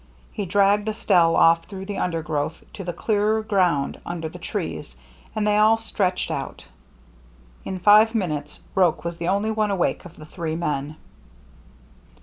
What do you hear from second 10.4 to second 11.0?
men.